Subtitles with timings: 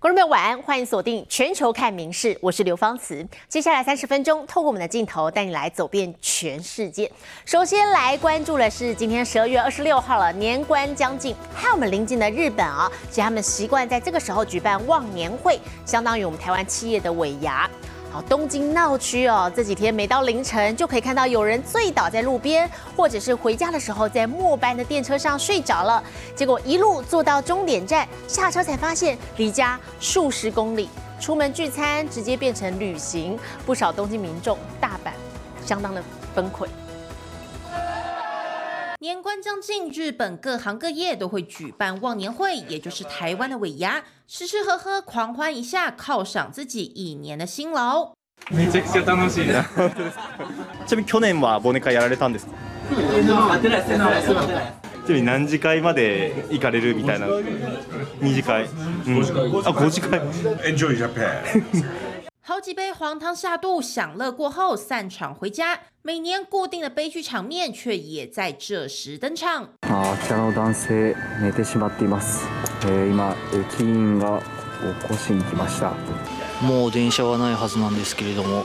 [0.00, 3.22] 观众朋友晚安，欢迎锁定全球看名事，我是刘芳慈。
[3.50, 7.12] 接下来三十分钟，透过我们的镜头带你来走遍全世界。
[7.44, 17.68] 首先来关注的是今天十二月二十六号了，年关将近，还有我们邻近的日本啊，其实他们习惯在这个时候举办忘年会，相当于我们台湾企业的尾牙。
[18.12, 26.02] 好，东京闹区哦，这几天每到凌晨就可以看到有人醉倒在路边，或者是回家的时候在末班的电车上睡着了，
[26.34, 30.88] 结果一路坐到终点站，下车才发现离家数十公里，
[31.20, 35.12] 出门聚餐直接变成旅行，不少东京民众大阪
[35.64, 36.02] 相当的
[36.34, 36.66] 崩溃。
[38.99, 48.13] 年关将近，日本各行各业都会举办忘年会，也就是台湾的尾牙，吃吃喝喝，狂欢一下，犒赏自己一年的辛劳。
[48.51, 49.63] めちゃくちゃ楽しいな。
[50.85, 52.51] ちなみに去年は忘年会やられたんですか
[55.05, 57.27] ちなみに何次会まで行かれるみたいな
[58.21, 60.19] 二次会、うん、あ5次会
[60.63, 61.41] Enjoy Japan。
[62.50, 65.78] 好几杯黄汤下肚，享乐过后散场回家。
[66.02, 69.68] 每年固定的悲剧场面，却也在这时登场。
[69.82, 72.44] あちらの男性寝てしまっています、
[72.86, 74.42] えー今駅員が
[75.00, 75.94] 起こしに来ました
[76.60, 78.64] もう電車はないはずなんですけれども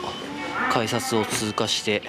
[0.72, 2.02] 改札を通過して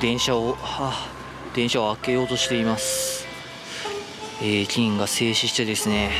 [0.00, 1.08] 電車を、はあ、
[1.54, 3.24] 電車を開けようとしています、
[4.42, 6.10] えー駅員が静止してですね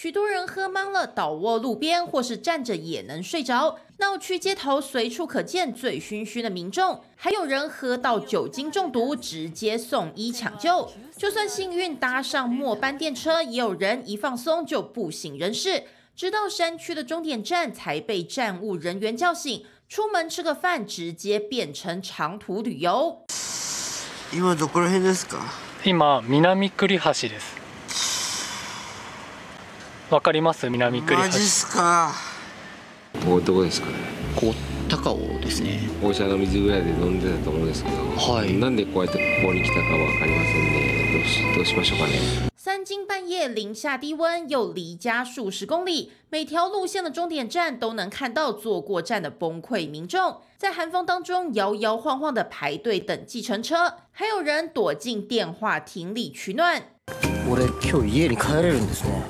[0.00, 3.78] 许多人喝懵了，倒卧路边，或是站着也能睡着。
[3.96, 10.92] 闹区街头随处可见醉醺醺的民众，还有人喝到酒精中毒，直接送医抢救。
[11.16, 19.64] 就算幸运搭上末班电车，也有人一放松就不省人事，直到山区的终点站才被站务人员叫醒。
[19.88, 23.24] 出门吃个饭，直接变成长途旅游。
[24.30, 25.38] 今どこら辺ですか
[25.82, 27.59] 今南栗橋です
[30.10, 32.12] わかります南栗橋マジっすか
[33.24, 33.94] ここどこですかね
[34.36, 34.54] こ
[34.88, 39.86] 高尾ですねお茶の水ぐらいで飲んでたと思うんですけど、はいなんでこうやってここに来たかわ
[40.20, 42.12] かりませんねどうしどうしましょうかね
[42.56, 56.82] 三更半夜，零下低温，又离家数十公里，每条路线的终点站都能看到坐过站的崩溃民众，在寒风当中摇摇晃晃的排队等计程车，还有人躲进电话亭里取暖。
[57.48, 59.22] 俺今日家に帰れるんですね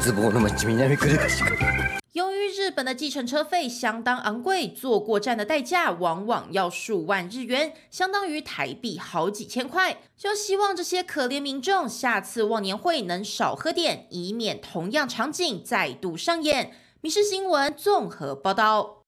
[0.00, 9.98] 絶望の街南栗橋から由于日本的计程车费相当昂贵，坐过站的代价往往要数万日元，相当于台币好几千块。
[10.16, 16.66] 就希望这些可怜民众下次忘年会能少喝点，以免同样场景再度上演。《
[17.00, 18.98] 民事新闻》综合报道。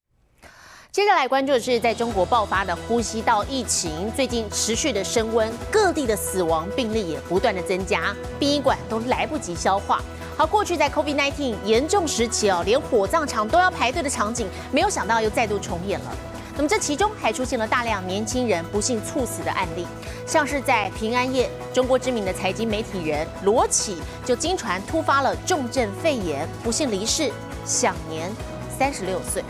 [0.91, 10.03] 接着来关注的是，在中国爆发的呼吸道疫情，最近持续的升温，各地的死亡病例也不断的增加，殡仪馆都来不及消化。
[10.38, 16.16] 好，过去在 COVID-19 严重时期哦，连火葬场都要排队的场景，没有想到又再度重演了。
[16.56, 19.88] 那么这其中还出现了大量年轻人不幸猝死的案例，
[20.26, 27.32] 像是在平安夜，中国知名的财经媒体人罗启就经传突发了重症肺炎，不幸离世，
[27.66, 28.32] 享年
[28.78, 29.44] 三十六岁。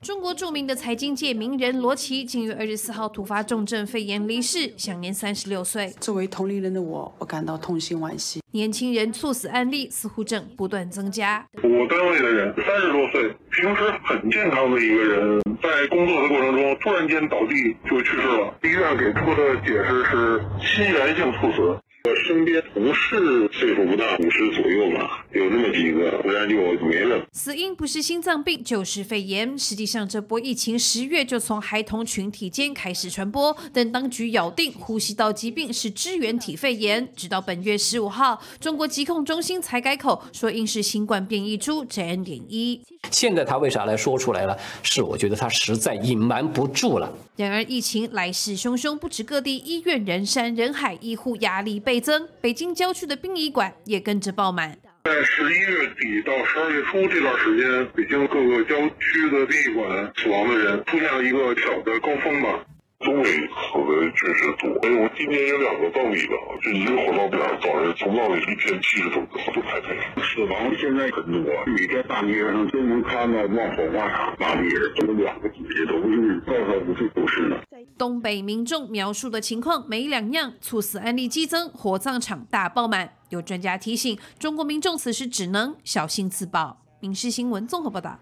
[0.00, 5.88] 中国著名的财经界名人罗琦，近月二十四号突发重症肺炎离世，享年三十六岁。
[6.00, 8.40] 作为同龄人的我，我感到痛心惋惜。
[8.50, 11.46] 年轻人猝死案例似乎正不断增加。
[11.62, 17.54] 我单位的人三十多岁，平时很健康的一个人，在工作的过程中突然间倒地
[17.88, 18.52] 就去世了。
[18.64, 21.78] 医院给出的解释是心源性猝死。
[22.04, 26.56] 我身边同事岁数不大，五十左右吧，有那么几个，不然就
[26.86, 27.26] 没了。
[27.32, 29.58] 死因不是心脏病就是肺炎。
[29.58, 42.80] 实际上，这波疫情十月就从孩童群体间开始传播，但当局咬定呼吸道疾病是支原体肺炎，直到本月十五号，中国疾控中心才改口说应是新冠变异株 JN 点一。
[43.10, 44.56] 现在他为啥来说出来了？
[44.82, 47.10] 是我觉得他实在隐瞒不住了。
[47.36, 54.76] 然而，疫情来势汹汹，不止各地医院人山人海，医护压力倍增，北京郊区的殡仪馆也跟着爆满。
[55.04, 62.64] 在十一月底到十二月初这段时间，北京各个郊区的殡仪馆死亡的人出现了一个小的高峰吧。
[63.02, 77.56] 东北死的确实多，因为我今年有两个葬礼的，就一个火葬场早上从葬礼一天七十多个都排队，死亡现在很多，每天大街上都能看到往火化场拉的人，这两个姐姐都是到少不是都是呢。
[77.98, 83.12] 东北民众描述的情况没两样，猝死案例激增，火葬场大爆满。
[83.30, 86.78] 有专家提醒，中国民众此时只能小心自保。
[87.00, 88.18] 民事新闻综合报道。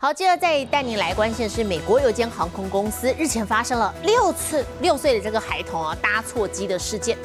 [0.00, 7.18] 好，接着再带您来关心的是，美国有间航空公司日前发生了六次六岁的这个孩童啊搭错机的事件。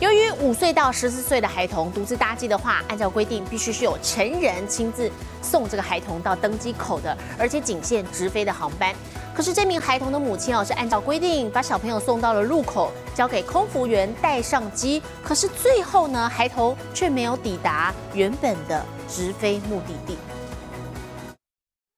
[0.00, 5.08] 由于五岁到十四岁的孩童独自搭机的话，按照规定必须是有成人亲自
[5.40, 8.92] 送这个孩童到登机口的，而且仅限直飞的航班。
[9.32, 15.00] 可是这名孩童的母亲哦，是按照规定把小朋友送到了入口，交给空服员带上机。
[15.22, 20.18] 可是最后呢，孩童却没有抵达原本的直飞目的地。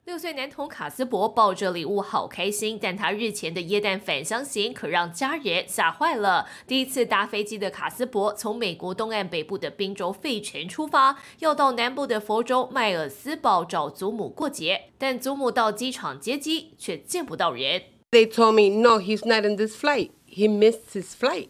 [0.09, 6.47] 六岁男童卡斯伯抱着礼物好开心，但他日前的耶诞返乡行可让家人吓坏了。
[6.65, 17.83] 第一次搭飞机的卡斯伯从美国东岸北部的宾州费城出发，要到南部的佛州迈尔斯堡找祖母过节，但祖母到机场接机却见不到人。
[18.09, 20.09] They told me, no, he's not in this flight.
[20.27, 21.49] He missed his flight.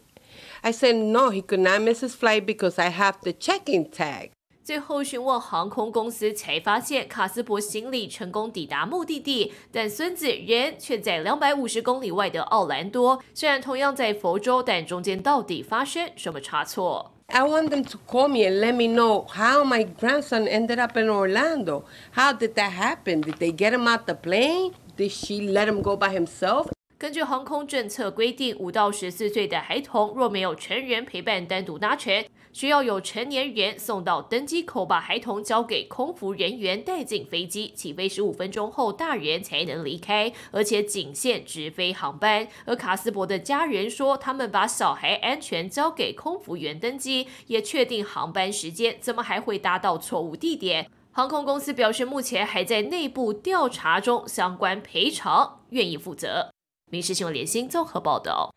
[0.62, 4.32] I said, no, he could not miss his flight because I have the check-in tag.
[4.70, 13.20] 最后询问航空公司，才发现卡斯伯行李成功抵达目的地，但孙子人却在两百五十公里外的奥兰多。
[13.34, 21.10] 虽然同样在佛州，但中间到底发生什么差错？I want them to call me and let me know how my grandson ended up in
[21.10, 21.86] Orlando.
[22.14, 23.24] How did that happen?
[23.24, 24.74] Did they get him out the plane?
[24.96, 26.68] Did she let him go by himself?
[27.00, 37.72] 根据航空政策规定，五到十四岁的孩童若没有成人陪伴单独搭乘，需要有成年人送到登机口，把孩童交给空服人员带进飞机。
[37.76, 42.48] 起飞十五分钟后，大人才能离开，而且仅限直飞航班。
[42.66, 50.90] 而卡斯伯的家人说，他们把小孩安全交给空服员登机，也确定航班时间，怎么还会搭到错误地点？
[51.12, 56.52] 航空公司表示，目前还在内部调查中，相关赔偿愿意负责。
[56.92, 58.54] 民事新闻联新综合报道。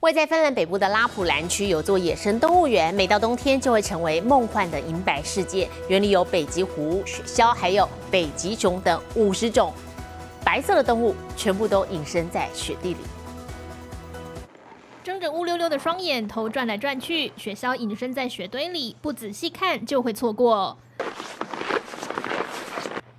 [0.00, 5.68] 位在芬兰北部的拉普兰区有座野生动物园，每到冬天就会成为梦幻的银白世界。
[5.88, 9.72] 园里有北极狐、雪鸮，还有北极熊等五十种
[10.44, 13.00] 白色的动物，全部都隐身在雪地里。
[15.02, 20.78] 睁着乌溜溜的双眼，头转来转去，雪鸮隐身在雪堆里，不仔细看就会错过。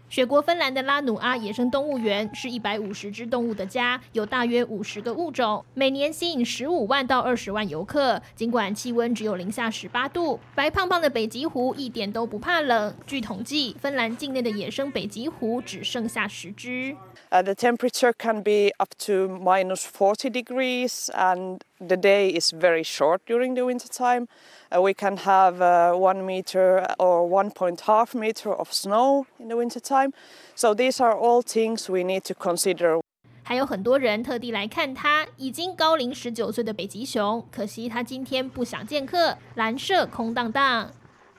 [0.10, 8.20] 雪国芬兰的拉努阿野生动物园是一百五十只动物的家，有大约五十个物种，每年吸引十五万到二十万游客。
[8.36, 12.92] 尽管气温只有零下十八度，白胖胖的北极狐一点都不怕冷。
[13.06, 16.96] 据统计，芬兰境内的野生北极狐只剩下十只。
[17.32, 23.20] Uh, the temperature can be up to minus 40 degrees, and the day is very short
[23.28, 24.26] during the winter time.
[24.71, 29.81] Uh, we can have uh, one meter or 1.5 meter of snow in the winter
[29.81, 30.13] time.
[30.55, 33.01] So these are all things we need to consider.
[33.47, 40.91] 还有很多人特地来看它，已经高龄十九岁的北极熊，可惜它今天不想见客，蓝舍空荡荡。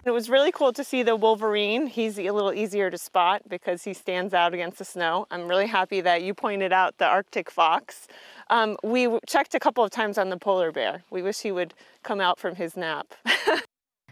[0.06, 1.88] It was really cool to see the Wolverine.
[1.88, 5.26] He's a little easier to spot because he stands out against the snow.
[5.32, 8.06] I'm really happy that you pointed out the Arctic fox.
[8.51, 11.03] Um, we checked a couple of times on the polar bear.
[11.09, 11.71] We wish he would
[12.03, 13.07] come out from his nap.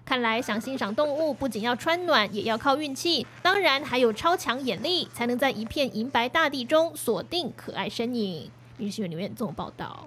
[0.05, 8.49] 看来想欣赏动物，不仅要穿暖，也要靠运气，当然还有超强眼力，才能在一片银白大地中锁定可爱身影。
[8.77, 10.07] 女新闻留言综合报道。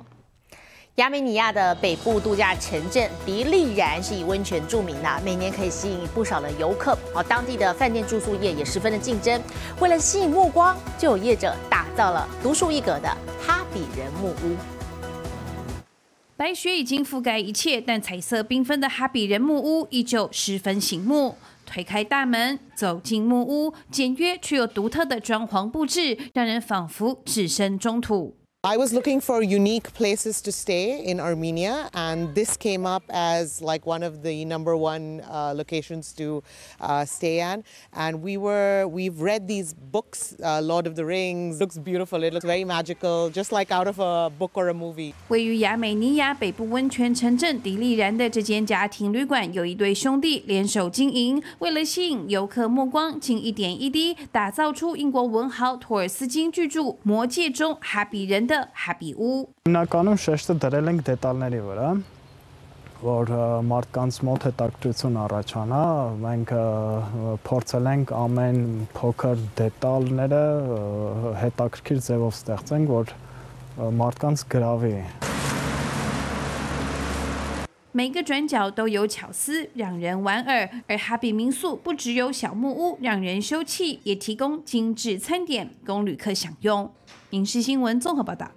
[0.95, 6.97] 亚美尼亚的北部度假城镇迪利然是以温泉著名的，每年可以吸引不少的游客。
[7.15, 9.41] 哦，当地的饭店住宿业也十分的竞争。
[9.79, 13.07] 为了吸引目光，就有业者打造了独树一格的
[13.41, 14.57] 哈比人木屋。
[16.35, 21.37] 白雪已经覆盖一切，但彩色缤纷的哈比人木屋依旧十分醒目。
[21.65, 28.35] 推开大门，走进木屋，简约却又独特的装潢布置，让人仿佛置身中土。
[28.64, 33.86] I was looking for unique places to stay in Armenia, and this came up as like
[33.86, 36.42] one of the number one uh, locations to
[36.80, 37.60] uh, stay at.
[37.92, 41.60] And we were, we've read these books, uh, Lord of the Rings.
[41.60, 42.24] Looks beautiful.
[42.24, 45.14] It looks very magical, just like out of a book or a movie.
[45.28, 59.35] 位于亚美尼亚北部温泉城镇迪利然的这间家庭旅馆，有一对兄弟联手经营，为了吸引游客目光，竟一点一滴打造出英国文豪托尔斯金巨著《魔戒》中哈比人 Ջերմենդը Happy ու
[59.67, 61.91] Հիմնականում շեշտը դրել ենք դետալների վրա
[63.01, 63.31] որ
[63.69, 65.79] մարդկանց մոտ հետաքրքրություն առաջանա,
[66.25, 66.53] մենք
[67.47, 68.61] փորձել ենք ամեն
[68.99, 70.43] փոքր դետալները
[71.47, 73.17] հետաքրքիր ձևով ստեղծենք, որ
[74.03, 74.95] մարդկանց գրավի։
[77.93, 80.69] 每个转角都有巧思，让人莞尔。
[80.87, 86.89] 而哈比民宿不只有小木屋让人休憩，也提供精致餐点供旅客享用。
[87.31, 88.49] 影视新闻综合报道。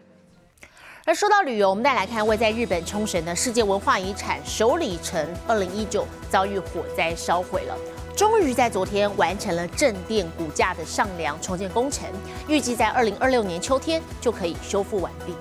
[1.04, 7.76] 而说到旅游，我们再来看位在日本冲绳的世界文化遗产首里城，二零一九遭遇火灾烧毁了，
[8.16, 12.08] 终于在昨天完成了正殿骨架的上梁重建工程，
[12.48, 15.34] 预计在二零二六年秋天就可以修复完毕。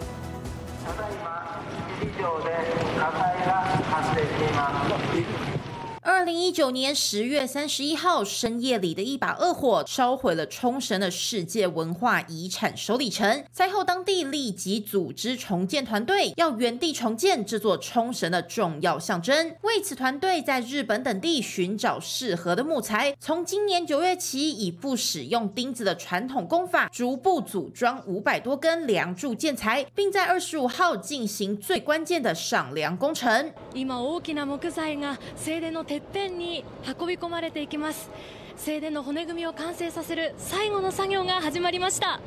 [6.22, 13.44] 二零一九年十月三十一号深夜里的一把恶火，烧毁了冲绳的世界文化遗产首里城。
[13.50, 19.54] 灾后，当地立即组织重建团队，要原地重建这座冲绳的重要象征。
[19.62, 33.52] 为此，团队在日本等地寻找适合的木材，从今年九月起，以不使用钉子的传统工法，逐步组装五百多根梁柱建材，并在二十五号进行最关键的上梁工程。
[33.74, 38.09] 今大きな木材が正殿のてっ ぺんに運び込まれていきます。
[38.55, 42.19] 正殿の骨組みを完成させる最後の作業が始まりました。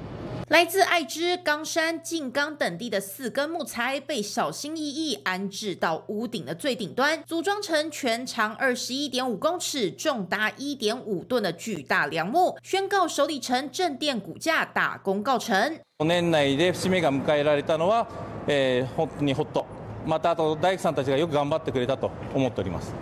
[0.48, 15.80] 来自爱知、冈山、静冈等地的四根木材被小心翼翼安置到屋顶的最顶端，组装成全长二十一点五公尺、重达一点五吨的巨大梁木，宣告首里城正殿骨架大功告成。
[15.98, 18.06] 年内で節目が迎えられたのは、
[18.46, 19.66] えー、本当にほっと
[20.06, 22.94] またあと大工さんたちがよく頑張ってくれたと思っております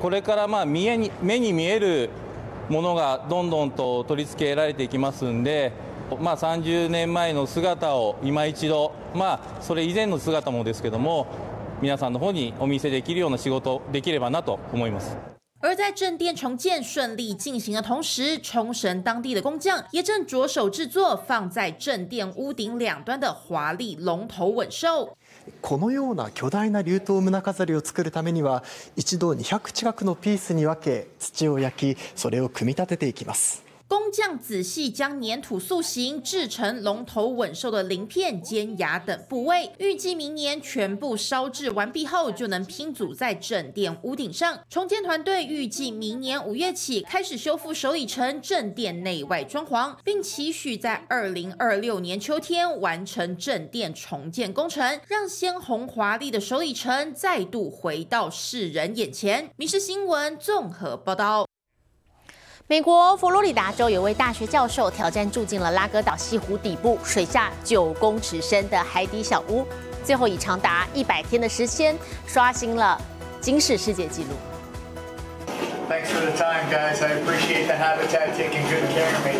[0.00, 2.10] これからまあ見えに目に見える
[2.68, 5.72] ものがどんどんと取り付けられていきますんで
[6.18, 11.28] まあ、30年前の姿を今一度、まあ、それ以前の姿もですけども
[11.80, 15.16] 皆さんの方にお見せできるような仕事できればなと思います。
[15.62, 25.16] 而在正殿重建顺利进行的同时，冲绳当地的工匠也正着手制作放在正殿屋顶两端的华丽龙头吻兽。
[25.62, 28.64] このような巨大な竜頭胸飾りを作るためには
[28.96, 33.69] 一度200近くのピースに分け土を焼きそれを組み立てていきます。
[33.90, 39.72] 工匠仔细将粘土塑形，制成龙头吻兽的鳞片、尖牙等部位。
[39.78, 44.60] 预计明年全部烧制完毕后，就能拼组在正殿屋顶上。
[44.70, 59.48] 重建团队预计明年五月起开始修复首里城正殿内外装潢，并期许在二零二六年秋天完成正殿重建工程，让鲜红华丽的首里城再度回到世人眼前。
[59.56, 61.44] 《民事新闻》综合报道。
[62.70, 69.66] 美国佛罗里达州有位大学教授挑战住进了拉格岛西湖底部水下九公尺深的海底小屋，
[70.04, 71.96] 最后以长达一百天的时间
[72.28, 72.96] 刷新了
[73.40, 74.28] 金氏世界纪录。
[75.88, 77.02] Thanks for the time, guys.
[77.02, 79.34] I appreciate the habitat taking good care of me.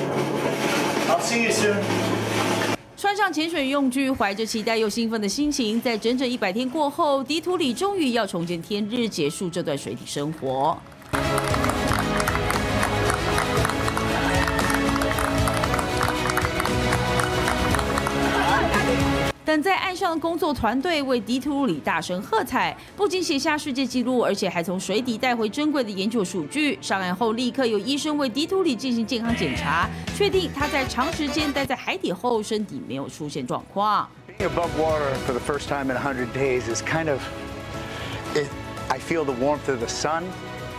[1.08, 1.76] I'll see you soon.
[2.96, 10.76] 穿上潜水用具，怀着期待又兴奋的心情，在整整一百天过后，迪图里终于要重见天日，结束这段水底生活。
[19.50, 26.78] 等在岸上的工作团队为迪图里大声喝彩，不仅写下世界纪录，而且还从水底带回珍贵的研究数据。
[26.80, 34.08] 上岸后，立刻有医生为迪图里进行健康检查，确定他在长时间待在海底后，身体没有出现状况。
[34.38, 37.18] Being Above water for the first time in 100 days is kind of,
[38.88, 40.22] I feel the warmth of the sun,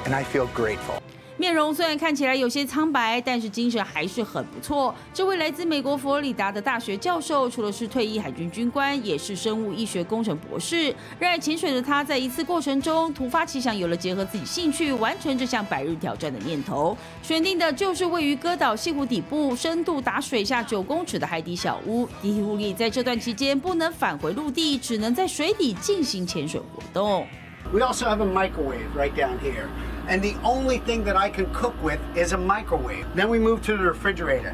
[0.05, 1.01] and I feel grateful.
[1.37, 4.93] 面容虽然看起来有些苍白，但是精神还是很不错。
[5.13, 10.93] 这位来自美国佛罗里达的大学教授，除了是退役海军军官，也是生物医学工程博士。
[11.19, 16.95] 热爱潜水的他，在一次过程中突发奇想，有了结合自己兴趣完成这项百日挑战的念头。
[17.23, 22.07] 选定的就是位于哥岛西湖底部、深度达水下九公尺的海底小屋。
[22.21, 27.25] 迪图里在这段期间不能返回陆地，只能在水底进行潜水活动。
[27.73, 29.67] We also have a microwave right down here.
[30.11, 33.07] And the only thing that I can cook with is a microwave.
[33.15, 34.53] Then we move to the refrigerator.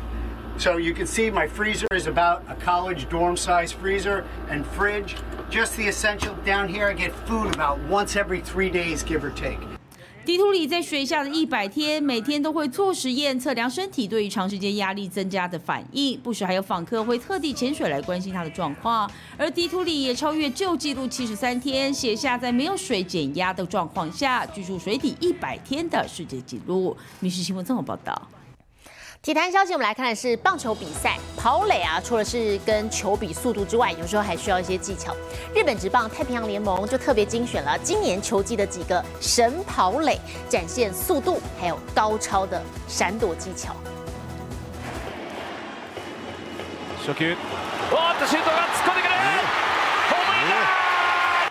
[0.60, 5.16] So you can see my freezer is about a college dorm size freezer and fridge.
[5.50, 6.36] Just the essential.
[6.46, 9.58] Down here I get food about once every three days, give or take.
[10.28, 16.20] 迪图里在水下的一百天，每天都会做实验，测量身体对于长时间压力增加的反应。
[16.20, 19.10] 不时还有访客会特地潜水来关心他的状况。
[19.38, 26.94] 而迪图里也超越旧纪录七十三天，写下在没有水减压的状况下居住水底一百天的世界纪录。
[27.22, 28.22] 《民事新闻》综合报道。
[29.22, 35.14] 体坛消息，我们来看的是棒球比赛跑垒啊，除了是跟球比速度之外，有时候还需要一些技巧。
[35.54, 43.76] 日本职棒太平洋联盟就特别精选了今年球季的几个神跑垒，展现速度还有高超的闪躲技巧。
[47.06, 47.26] 初球，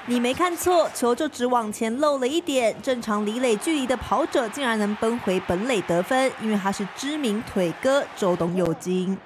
[0.08, 2.72] 你没看错，球就只往前漏了一点。
[2.80, 9.18] 正常离垒距离的跑者竟然能奔回本垒得分，因为他是知名腿哥周东佑金。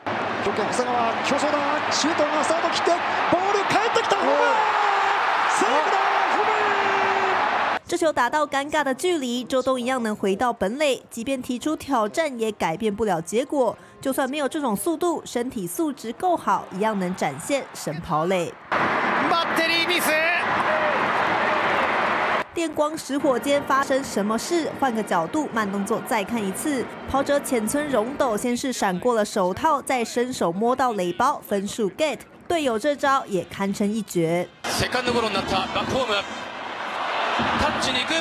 [7.86, 11.02] 这球打到尴尬的距离，周东一样能回到本垒。
[11.10, 13.76] 即便提出挑战，也改变不了结果。
[14.00, 18.54] 就算没有这种速度，身体素质够好，一样能展现神跑垒。
[22.59, 24.71] 电光石火间发生什么事？
[24.79, 26.85] 换个角度，慢动作再看一次。
[27.09, 32.19] 跑者浅村荣斗先是闪过了手套，再伸手摸到垒包，分数 get。
[32.47, 34.47] 队友这招也堪称一绝。
[34.63, 36.13] セカンドゴロになったバックホーム
[37.59, 38.13] タッチに行く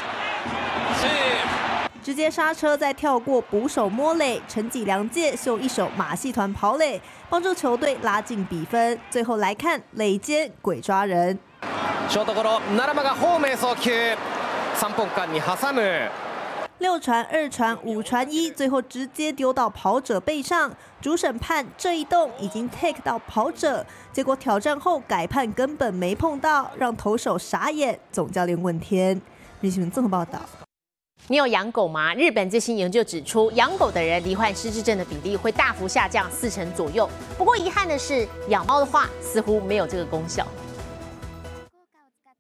[0.99, 7.01] セーフ直接刹车，再跳过捕手摸垒，陈己良介秀一手马戏团跑垒，
[7.31, 8.99] 帮助球队拉近比分。
[9.11, 11.39] 最后来看垒间鬼抓人。
[12.09, 13.91] ショートゴロ奈良間がホームへ送球
[14.75, 16.09] 三本間に挟む
[16.81, 20.71] 六传二传五传一，最后直接丢到跑者背上。
[21.01, 27.99] 主审判这一动已经 take 到跑者，结果挑战后改判根本没碰到，让投手傻眼。
[28.11, 29.21] 总教练问天，
[29.61, 30.41] 日新闻综合报道。
[31.29, 32.13] 你有养狗吗？
[32.15, 37.09] 日本最新研究指出，养狗的人罹患失智症的比例会大幅下降四成左右。
[37.39, 40.47] 不过遗憾的是，养猫的话似乎没有这个功效。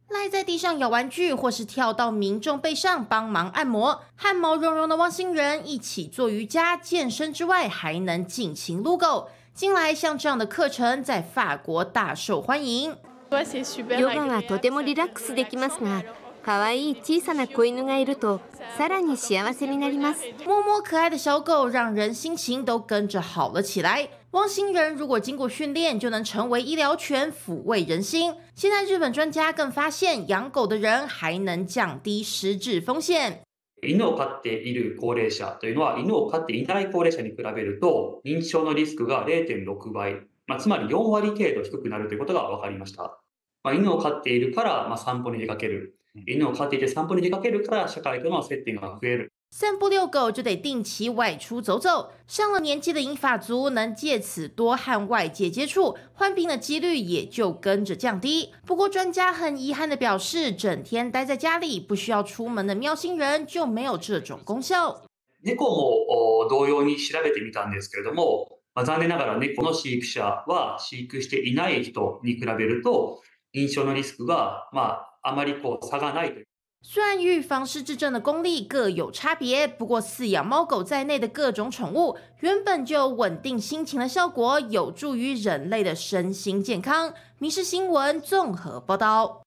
[0.08, 9.28] 赖在地上咬玩具，或是跳到民众背上帮忙按摩，和毛茸茸的汪星人一起做瑜伽、健身之外，还能尽情撸狗。
[9.54, 12.96] 近来像这样的课程在法国大受欢迎。
[13.30, 16.04] ヨガはとてもリラックスできますが、
[16.44, 18.40] 可愛い小さな子犬がいると
[18.76, 20.20] さらに幸せになります。
[20.46, 24.08] 摸摸可爱的小狗，让人心情都跟着好了起来。
[24.31, 28.35] 汪星人如果经过训练，就能成为医疗犬，抚慰人心。
[28.53, 33.41] 现在日本专家更发现，养狗的人还能降低失智风险。
[33.81, 43.19] 犬を飼っている高齢者というのは、犬を飼っていない高齢者に比べると、認知症のリスクが0.6倍、まあ、つまり4割程度低くなるということが分かりました。
[43.63, 45.95] まあ、犬を飼っているから、まあ、散歩に出かける。
[46.27, 49.33] 犬を飼っていて散歩に出かけるから、社会との接点が増える。
[49.50, 58.52] 散步遛狗就得定期外出走走，上了年纪的银发族能借此多和外界接触，患病的几率也就跟着降低。
[58.66, 65.02] 不过专家很遗憾的表示，整天待在家里不需要出门的喵星人就没有这种功效。
[65.40, 73.22] 猫も同様に調べてみたんですけれども、まあ、残念ながら猫の飼育者は飼育していない人に比べると、
[73.54, 76.46] 認知症のリスクが、まあ、あまりこう差がないという。
[76.81, 87.13] 虽然预防失智症的功力各有差别，不过饲养猫狗在内的各种宠物原本就有稳定心情的效果，有助于人类的身心健康。
[87.37, 89.41] 民事新闻综合报道。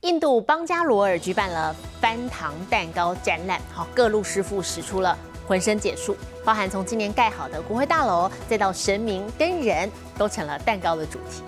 [0.00, 5.16] 印度邦加罗尔举办了翻糖蛋糕展览，好，各路师傅使出了
[5.46, 11.42] 浑身解数，包含从今年盖好的国会大楼，再到神明跟人，都成了蛋糕的主题。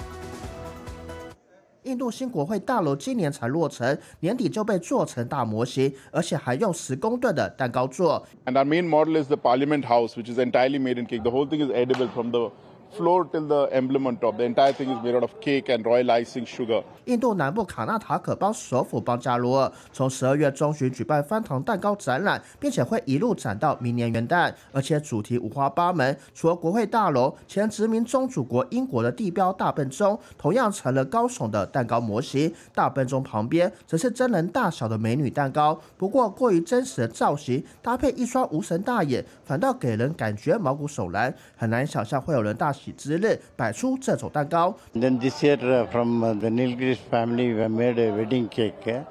[1.84, 8.26] 印度新国会大楼今年才落成，年底就被做成大模型，而且还用十公吨的蛋糕做。
[8.46, 11.22] And our main model is the Parliament House, which is entirely made in cake.
[11.22, 12.50] The whole thing is edible from the
[12.96, 14.36] floor till the emblem on top.
[14.36, 16.82] The entire thing is made of cake and royal icing sugar.
[17.04, 26.16] 印度南部卡纳塔可邦首府邦加罗尔从十二月中旬举办翻糖蛋糕展览，并且会一路展到明年元旦，而且主题五花八门。
[26.32, 32.52] 除了国会大楼，前殖民宗主国英国的地标大笨钟同样成了高耸的蛋糕模型。
[32.74, 44.74] 大笨钟旁边则是真人大小的美女蛋糕，不过过于真实的造型搭配一双无神大眼，反倒给人感觉毛骨悚然，很难想象会有人大之日摆出这种蛋糕。
[44.94, 49.02] Then this year, from the Nilgiris family, we made a wedding cake, uh,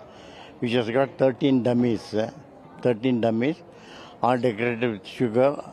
[0.59, 2.15] which has got 13 dummies,
[2.83, 3.55] Thirteen dummies,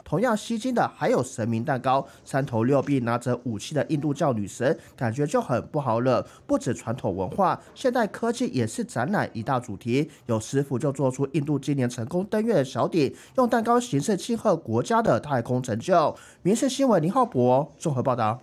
[0.03, 6.27] 同样吸睛的还有神明蛋糕，三头六臂拿着武器的印度教女神，感觉就很不好惹。
[6.49, 10.11] 不止传统文化，现代科技也是展览一大主题。
[10.27, 16.17] 有师傅就做出印度今年成功登月的小鼎，用蛋糕形式庆贺国家的太空成就。
[16.43, 18.41] 民事新闻林浩博综合报道。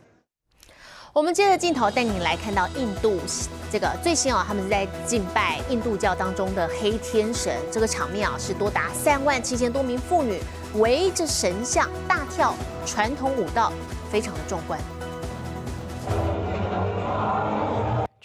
[1.17, 3.19] 我们接着镜头带你来看到印度
[3.71, 10.39] 这个最新啊，他们是在敬拜印度教当中的黑天神，这个场面啊是多达三万七千多名妇女
[10.75, 12.53] 围着神像大跳
[12.85, 13.73] 传统舞蹈，
[14.11, 14.79] 非常的壮观。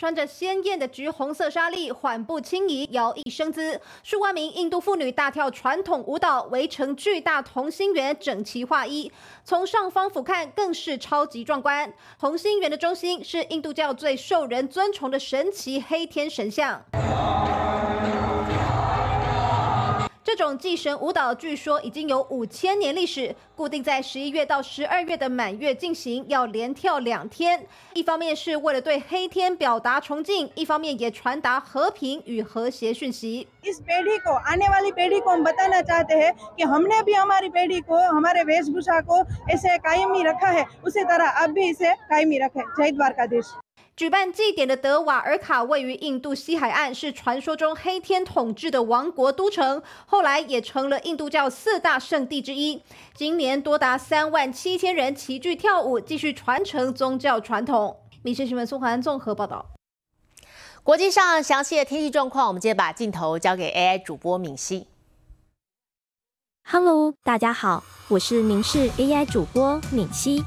[0.02, 3.80] 穿着鲜艳的橘红色纱丽，缓步轻移，摇曳生姿。
[4.02, 9.12] 数万名印度妇女大跳传统舞蹈，围成巨大同心圆，整齐划一。
[9.44, 11.94] 从上方俯瞰，更是超级壮观。
[12.18, 16.82] 同心圆的中心是印度教最受人尊崇的神奇黑天神像。
[20.31, 27.65] 这种祭神舞蹈据说已经有五千年历史，固定在十一月到十二月的满月进行，要连跳两天。
[27.93, 33.47] 一方面是为了对黑天表达崇敬，一方面也传达和平与和谐讯息。
[33.63, 37.49] इस पीढ़ी को आने वाली पीढ़ी को हम बताना चाहते हैं कि हमने भी हमारी
[37.49, 42.37] पीढ़ी को हमारे वेशभूषा को ऐसे कायमी रखा है उसी तरह अब भी इसे कायमी
[42.39, 43.45] रखें जय द्वारकाधीश
[43.94, 52.82] 举办祭典的德瓦尔卡位于印度西海岸，是传说中黑天统治的王国都城，后来也成了印度教四大圣地之一。
[53.14, 57.98] 今年多达三万七千人齐聚跳舞，继续传承宗教传统。
[58.22, 59.66] 民生新闻苏环综合报道。
[60.82, 64.86] 国际上详细的天气状况，我们接着把镜头交给 AI 主播敏熙。
[66.64, 70.42] Hello，大家好，我是明视 AI 主播敏熙。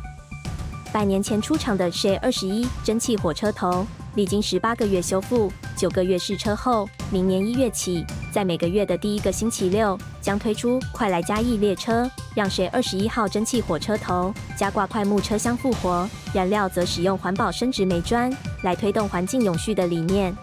[0.96, 20.34] 百年前出厂的 s h a 二十一蒸汽火车头，历经十八个月修复、九个月试车后，明年一月起，在每个月的第一个星期六将推出快来嘉义列车，让 s h a 二十一号蒸汽火车头加挂快木车厢复活，燃料则使用环保生质煤砖，来推动环境永续的理念。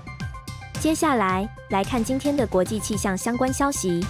[0.80, 4.04] 接下来来看今天的国际气象相关消息。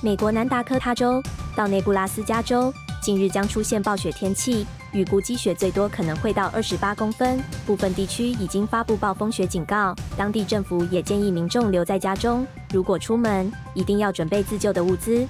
[0.00, 1.22] 美国南达科他州
[1.54, 9.94] 到内布拉斯加州近日将出现暴雪天气，预估积雪最多可能会到二十八公分，部分地区已经发布暴风雪警告。
[10.16, 15.26] 当地政府也建议民众留在家中，如果出门一定要准备自救的物资。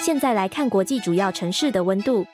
[0.00, 2.26] 现在来看国际主要城市的温度：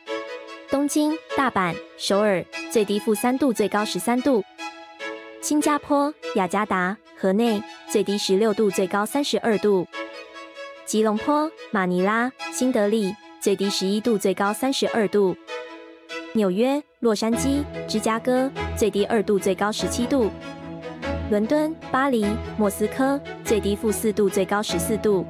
[0.71, 4.43] 东京、大阪、首尔最低负三度，最高十三度；
[5.43, 9.87] 新加坡、雅加达、河内最低十六度，最高三十二度。
[10.87, 15.35] 吉隆坡、马尼拉、新德里最低十一度，最高三十二度；
[16.37, 20.29] 纽约、洛杉矶、芝加哥最低二度，最高十七度；
[21.31, 22.27] 伦敦、巴黎、
[22.59, 25.25] 莫斯科最低负四度，最高十四度。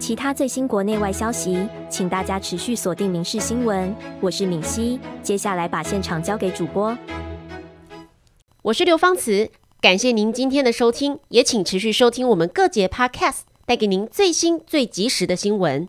[0.00, 3.88] 其他最新国内外消息，请大家持续锁定《民事新闻》。
[4.20, 6.98] 我是敏熙，接下来把现场交给主播。
[8.62, 9.48] 我是刘芳慈，
[9.80, 13.42] 感谢您今天的收听，也请持续收听我们各节 Podcast。
[13.64, 15.86] 带给您最新最及时的新闻。